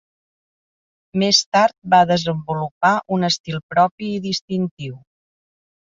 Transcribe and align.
Més 1.23 1.41
tard 1.57 1.75
va 1.93 1.99
desenvolupar 2.13 2.93
un 3.19 3.29
estil 3.31 3.61
propi 3.75 4.11
i 4.17 4.21
distintiu. 4.29 5.01